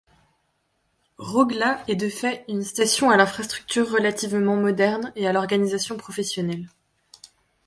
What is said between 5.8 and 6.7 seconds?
professionnelle.